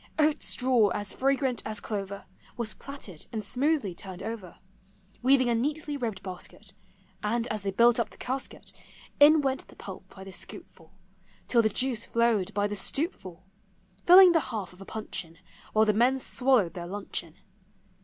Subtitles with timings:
[0.17, 2.25] Oat straw as fragrant as clover,
[2.57, 4.57] Was platted, and smoothly turned over,
[5.21, 6.73] Weaving a neatly ribbed basket;
[7.21, 8.73] And, as they built up the casket.
[9.19, 10.95] In went the pulp by the scoop full,
[11.47, 13.45] Till the juice flowed by the stoup full,—
[14.07, 15.37] Filling the half of a puncheon
[15.71, 17.35] While the men swallowed their luncheon.